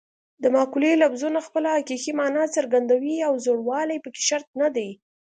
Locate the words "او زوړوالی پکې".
3.27-4.21